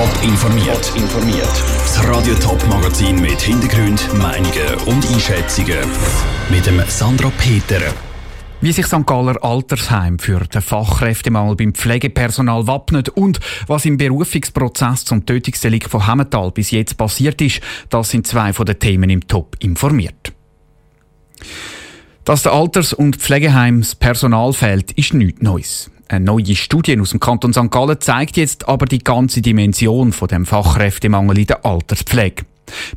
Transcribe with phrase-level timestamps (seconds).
[0.00, 0.92] Top informiert.
[0.96, 1.62] informiert.
[1.76, 5.76] Das Radio Top Magazin mit Hintergrund, Meinungen und Einschätzungen
[6.48, 7.82] mit dem Sandra Peter.
[8.62, 9.04] Wie sich St.
[9.04, 16.06] Galler Altersheim für den Fachkräftemangel beim Pflegepersonal wappnet und was im Berufungsprozess zum Tötungsdelikt von
[16.06, 17.60] Hemmetal bis jetzt passiert ist,
[17.90, 20.32] das sind zwei von den Themen im Top informiert.
[22.24, 25.90] Dass der Alters- und Pflegeheimspersonal fehlt, ist nichts Neues.
[26.10, 27.70] Eine neue Studie aus dem Kanton St.
[27.70, 32.46] Gallen zeigt jetzt aber die ganze Dimension von dem Fachkräftemangel in der Alterspflege.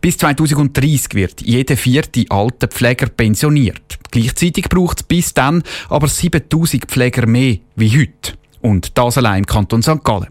[0.02, 4.00] Bis 2030 wird jeder vierte alte Pfleger pensioniert.
[4.10, 8.34] Gleichzeitig braucht es bis dann aber 7000 Pfleger mehr wie heute.
[8.62, 10.04] Und das allein im Kanton St.
[10.04, 10.30] Gallen.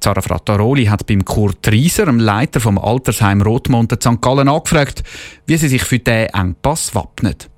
[0.00, 4.22] Zara Frattaroli hat beim Kurt Rieser, dem Leiter vom Altersheim Rotmonte St.
[4.22, 5.02] Gallen, angefragt,
[5.46, 7.50] wie sie sich für diesen Engpass wappnet.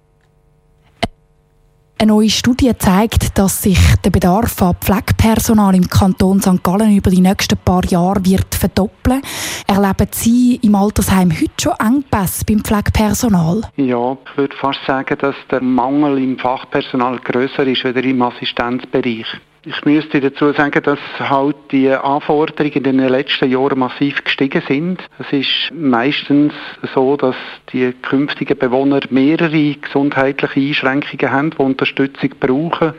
[1.97, 6.62] Eine neue Studie zeigt, dass sich der Bedarf an Pflegepersonal im Kanton St.
[6.62, 9.23] Gallen über die nächsten paar Jahre wird verdoppeln.
[9.69, 13.62] Erleben Sie im Altersheim heute schon Engpässe beim Pflegepersonal?
[13.77, 19.27] Ja, ich würde fast sagen, dass der Mangel im Fachpersonal größer ist als im Assistenzbereich.
[19.67, 25.03] Ich müsste dazu sagen, dass halt die Anforderungen in den letzten Jahren massiv gestiegen sind.
[25.19, 26.53] Es ist meistens
[26.95, 27.37] so, dass
[27.73, 32.93] die künftigen Bewohner mehrere gesundheitliche Einschränkungen haben, die Unterstützung brauchen.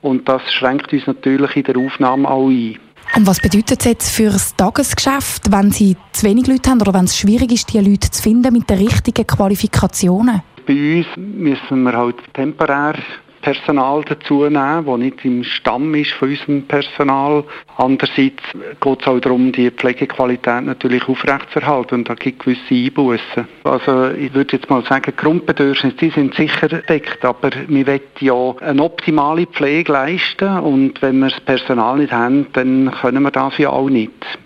[0.00, 2.78] Und das schränkt uns natürlich in der Aufnahme auch ein.
[3.14, 6.94] Und was bedeutet es jetzt für das Tagesgeschäft, wenn Sie zu wenig Leute haben oder
[6.94, 10.40] wenn es schwierig ist, die Leute zu finden mit den richtigen Qualifikationen?
[10.66, 12.94] Bei uns müssen wir halt temporär
[13.42, 17.44] Personal dazu nehmen, das nicht im Stamm ist von unserem Personal.
[17.76, 18.42] Andererseits
[18.80, 23.48] geht es auch darum, die Pflegequalität natürlich aufrechtzuerhalten und da gibt es gewisse Einbußen.
[23.64, 28.54] Also ich würde jetzt mal sagen, Grundbedürfnisse die sind sicher deckt, aber wir wollen ja
[28.60, 33.58] eine optimale Pflege leisten und wenn wir das Personal nicht haben, dann können wir das
[33.58, 34.38] ja auch nicht.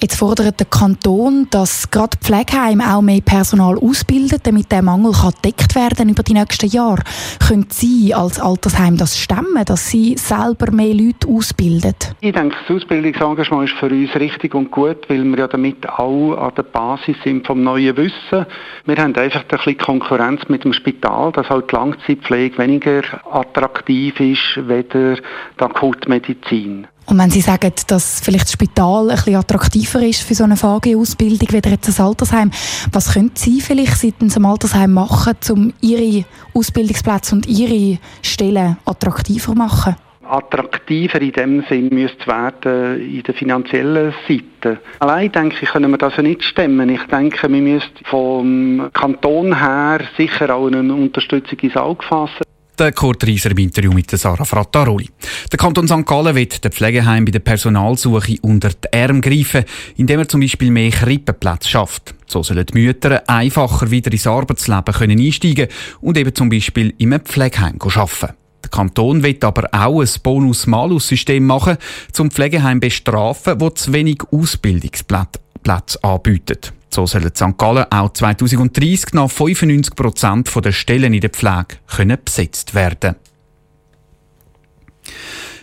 [0.00, 5.74] Jetzt fordert der Kanton, dass gerade Pflegeheime auch mehr Personal ausbilden, damit der Mangel gedeckt
[5.74, 7.02] werden über die nächsten Jahre.
[7.44, 11.96] Können Sie als Altersheim das stemmen, dass Sie selber mehr Leute ausbilden?
[12.20, 16.36] Ich denke, das Ausbildungsengagement ist für uns richtig und gut, weil wir ja damit auch
[16.36, 18.46] an der Basis sind vom neuen Wissen.
[18.86, 24.20] Wir haben einfach ein bisschen Konkurrenz mit dem Spital, dass halt die Langzeitpflege weniger attraktiv
[24.20, 26.86] ist, weder die Akutmedizin.
[27.08, 30.56] Und wenn Sie sagen, dass vielleicht das Spital ein bisschen attraktiver ist für so eine
[30.56, 32.50] VG-Ausbildung, wie jetzt ein Altersheim,
[32.92, 39.54] was können Sie vielleicht seitens dem Altersheim machen, um Ihre Ausbildungsplätze und Ihre Stellen attraktiver
[39.54, 39.96] machen?
[40.30, 44.78] attraktiver in dem Sinn müsste werden in der finanziellen Seite.
[44.98, 46.90] Allein denke ich, können wir das ja nicht stemmen.
[46.90, 52.47] Ich denke, wir müssen vom Kanton her sicher auch eine Unterstützung ins Auge fassen.
[52.78, 55.08] Der Kurt Reiser im Interview mit Sarah Frattaroli.
[55.50, 56.06] Der Kanton St.
[56.06, 59.64] Gallen wird den Pflegeheim bei der Personalsuche unter die Arme greifen,
[59.96, 62.14] indem er zum Beispiel mehr Krippenplätze schafft.
[62.28, 65.66] So sollen die Mütter einfacher wieder ins Arbeitsleben können einsteigen
[66.00, 68.36] und eben zum Beispiel in einem Pflegeheim arbeiten.
[68.62, 71.78] Der Kanton will aber auch ein Bonus-Malus-System machen,
[72.12, 76.72] zum Pflegeheim bestrafen, wo zu wenig Ausbildungsplätze anbietet.
[76.90, 77.58] So sollen St.
[77.58, 83.16] Gallen auch 2030 nach 95 Prozent der Stellen in der Pflege können besetzt werden.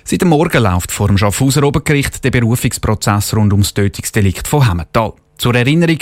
[0.04, 5.14] Seit dem Morgen läuft vor dem Schaffhauser Obergericht der Berufungsprozess rund ums Tötungsdelikt von Hemmetal.
[5.38, 5.98] Zur Erinnerung,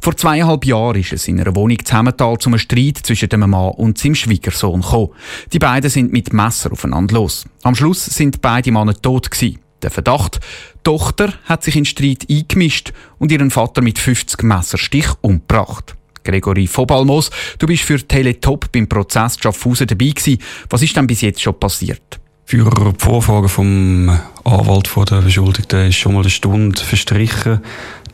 [0.00, 3.72] vor zweieinhalb Jahren ist es in einer Wohnung zu Hemmetal zum Streit zwischen dem Mann
[3.72, 5.10] und seinem Schwiegersohn gekommen.
[5.52, 7.44] Die beiden sind mit Messer aufeinander los.
[7.64, 9.58] Am Schluss sind beide Männer tot gewesen.
[9.82, 15.06] Der Verdacht, die Tochter hat sich in Streit eingemischt und ihren Vater mit 50 Messerstich
[15.20, 15.94] umgebracht.
[16.24, 20.42] Gregory Vobalmos, du bist für Teletop beim Prozess Schaffhausen dabei gewesen.
[20.68, 22.20] Was ist denn bis jetzt schon passiert?
[22.44, 24.08] Für die Vorfrage vom
[24.44, 27.60] Anwalt von der Beschuldigten ist schon mal eine Stunde verstrichen.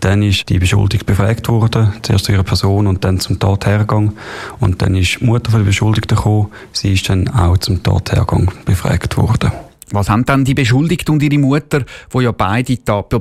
[0.01, 4.13] Dann ist die Beschuldigte befragt worden, zuerst zu ihrer Person und dann zum Tathergang.
[4.61, 6.51] Und dann ist die Mutter von der Beschuldigten gekommen.
[6.73, 9.53] Sie ist dann auch zum Tathergang befragt worden.
[9.95, 12.77] Was haben dann die Beschuldigte und ihre Mutter, wo ja beide,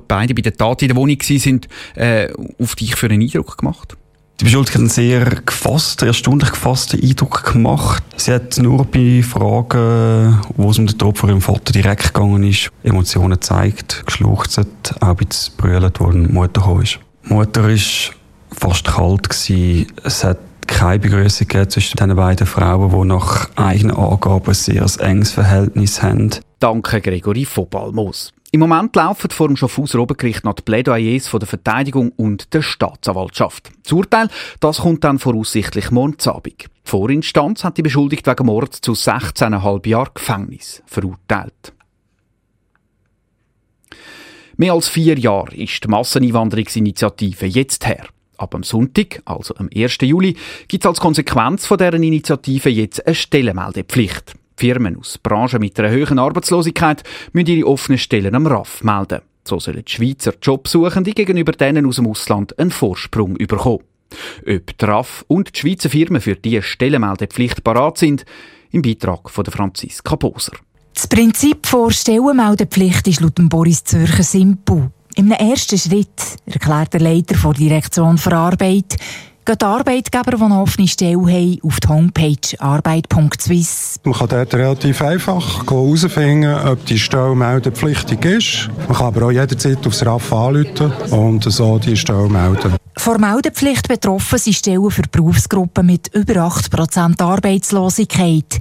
[0.08, 1.62] beide bei der Tat in der Wohnung waren,
[1.96, 2.28] äh,
[2.60, 3.96] auf dich für einen Eindruck gemacht?
[4.40, 8.04] Die Beschuldigte hat einen sehr gefassten, erstaunlich gefassten Eindruck gemacht.
[8.18, 12.44] Sie hat nur bei Fragen, wo es um den Tod von ihrem Vater direkt gegangen
[12.44, 14.60] ist, Emotionen gezeigt, geschluchzt,
[15.00, 17.00] auch ein bisschen brüllt, wo die Mutter ist.
[17.26, 17.78] Die Mutter war
[18.52, 19.30] fast kalt.
[19.30, 19.88] Gewesen.
[20.04, 25.32] Es hat keine Begrüßung zwischen den beiden Frauen, die nach eigenen Angaben ein sehr enges
[25.32, 26.32] Verhältnis haben.
[26.64, 28.32] Danke, Gregory Vobalmos.
[28.54, 32.62] Im Moment laufen vor dem Schaffhauser Obergericht noch die Plädoyers von der Verteidigung und der
[32.62, 33.70] Staatsanwaltschaft.
[33.84, 34.30] Das Urteil,
[34.62, 36.16] das kommt dann voraussichtlich morgen.
[36.46, 36.56] Die
[36.86, 41.74] Vorinstanz hat die Beschuldigte wegen Mord zu 16,5 Jahren Gefängnis verurteilt.
[44.56, 48.06] Mehr als vier Jahre ist die Masseneinwanderungsinitiative jetzt her.
[48.38, 49.98] Ab am Sonntag, also am 1.
[50.04, 50.38] Juli,
[50.70, 54.36] gibt es als Konsequenz von deren Initiative jetzt eine Stellenmeldepflicht.
[54.56, 59.22] Firmen aus Branchen mit einer höheren Arbeitslosigkeit müssen ihre offenen Stellen am RAF melden.
[59.46, 63.84] So sollen die Schweizer Jobsuchende gegenüber denen aus dem Ausland einen Vorsprung bekommen.
[64.48, 68.26] Ob die RAF und die Schweizer Firmen für diese Stellenmeldepflicht parat sind,
[68.72, 70.54] im Beitrag von Franziska Poser.
[70.94, 74.92] Das Prinzip der Stellenmeldepflicht ist laut Boris Zürcher simpel.
[75.16, 78.98] Im ersten Schritt, erklärt der Leiter der Direktion für Arbeit,
[79.46, 84.00] gehen die Arbeitgeber, die eine offene Stelle haben, auf die Homepage arbeit.swiss.
[84.04, 88.70] Man kann dort relativ einfach herausfinden, ob die Stelle meldepflichtig ist.
[88.88, 92.76] Man kann aber auch jederzeit aufs RAF anrufen und so die Stelle melden.
[92.98, 98.60] Vor Meldepflicht betroffen sind Stellen für Berufsgruppen mit über 8% Arbeitslosigkeit.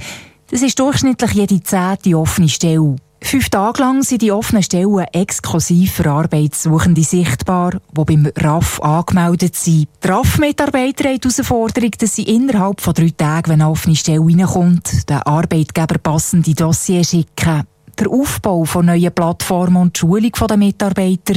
[0.51, 2.97] Das ist durchschnittlich jede zehnte offene Stelle.
[3.25, 9.57] Fünf Tage lang sind die offenen Stellen exklusiv für Arbeitssuchende sichtbar, die beim RAF angemeldet
[9.57, 9.89] sind.
[10.03, 14.21] Die RAF-Mitarbeiter haben die Herausforderung, dass sie innerhalb von drei Tagen, wenn eine offene Stelle
[14.21, 17.63] reinkommt, den Arbeitgeber passende Dossier schicken.
[17.99, 21.35] Der Aufbau von neuen Plattformen und die Schulung der Mitarbeiter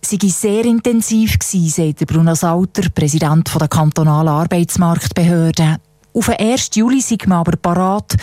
[0.00, 5.76] sei sehr intensiv gewesen, sagt Bruno Sauter, Präsident der kantonalen Arbeitsmarktbehörde.
[6.12, 6.70] Auf den 1.
[6.74, 8.16] Juli sind wir aber parat,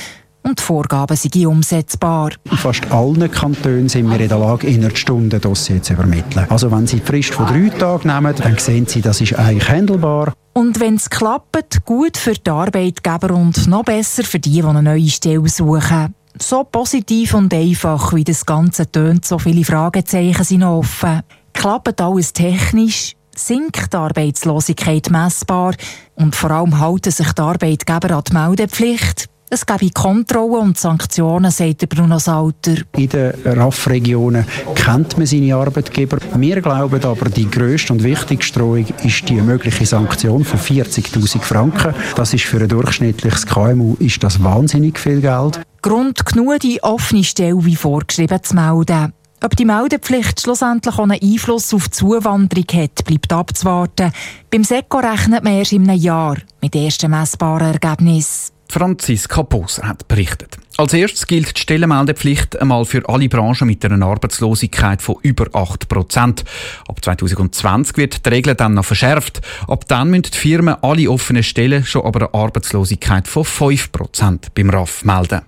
[0.44, 2.31] und die Vorgaben sind umsetzbar.
[2.50, 6.45] In fast allen Kantonen sind wir in der Lage, innerhalb Stunden Dossier zu übermitteln.
[6.50, 9.69] Also wenn Sie die Frist von drei Tagen nehmen, dann sehen Sie, das ist eigentlich
[9.69, 10.34] handelbar.
[10.54, 14.84] Und wenn es klappt, gut für die Arbeitgeber und noch besser für die, die eine
[14.84, 16.13] neue Stelle suchen.
[16.40, 21.22] So positiv und einfach, wie das Ganze tönt, so viele Fragezeichen sind offen.
[21.54, 23.16] Klappt alles technisch?
[23.36, 25.74] Sinkt die Arbeitslosigkeit messbar?
[26.16, 29.28] Und vor allem halten sich die Arbeitgeber an die Meldepflicht?
[29.53, 32.73] Es gebe Kontrollen und Sanktionen, sagt Bruno Salter.
[32.97, 36.17] In den RAF-Regionen kennt man seine Arbeitgeber.
[36.35, 41.94] Wir glauben aber, die grösste und wichtigste Drohung ist die mögliche Sanktion von 40.000 Franken.
[42.15, 45.61] Das ist für ein durchschnittliches KMU ist das wahnsinnig viel Geld.
[45.83, 49.13] Grund genug, die offene Stelle wie vorgeschrieben zu melden.
[49.44, 54.13] Ob die Meldepflicht schlussendlich auch einen Einfluss auf die Zuwanderung hat, bleibt abzuwarten.
[54.49, 58.52] Beim SECO rechnet man erst in einem Jahr mit ersten messbaren Ergebnissen.
[58.69, 60.57] Franziska Poser hat berichtet.
[60.77, 65.88] Als erstes gilt die Stellenmeldepflicht einmal für alle Branchen mit einer Arbeitslosigkeit von über 8
[65.88, 66.44] Prozent.
[66.88, 69.42] Ab 2020 wird die Regel dann noch verschärft.
[69.68, 74.56] Ab dann müssen die Firmen alle offenen Stellen schon aber eine Arbeitslosigkeit von 5 Prozent
[74.56, 75.42] beim RAF melden.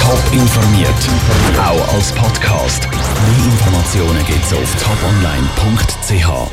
[0.00, 0.88] Top informiert,
[1.58, 2.88] auch als Podcast.
[2.90, 6.50] Mehr Informationen gibt's auf toponline.ch.